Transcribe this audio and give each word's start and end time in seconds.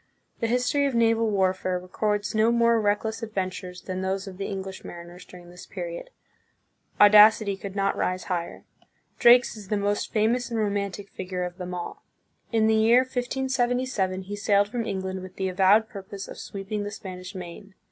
The 0.39 0.47
history 0.47 0.87
of 0.87 0.95
naval 0.95 1.29
warfare 1.29 1.77
records 1.77 2.33
no 2.33 2.51
more 2.51 2.81
reckless 2.81 3.21
adventures 3.21 3.83
than 3.83 4.01
those 4.01 4.25
of 4.27 4.37
the 4.39 4.47
English 4.47 4.83
mariners 4.83 5.25
during 5.25 5.51
this 5.51 5.67
period. 5.67 6.09
Audacity 6.99 7.55
could 7.55 7.75
not 7.75 7.95
rise 7.95 8.23
higher. 8.23 8.63
Drake's 9.19 9.55
is 9.55 9.67
the 9.67 9.77
most 9.77 10.11
famous 10.11 10.49
and 10.49 10.59
romantic 10.59 11.07
figure 11.11 11.43
of 11.43 11.59
them 11.59 11.75
all. 11.75 12.01
In 12.51 12.65
the 12.65 12.73
year 12.73 13.01
1577, 13.01 14.23
he 14.23 14.35
sailed 14.35 14.69
from 14.69 14.87
England 14.87 15.21
with 15.21 15.35
the 15.35 15.49
avowed 15.49 15.87
purpose 15.87 16.27
of 16.27 16.39
sweeping 16.39 16.81
the 16.81 16.89
Spanish 16.89 17.35
Main. 17.35 17.75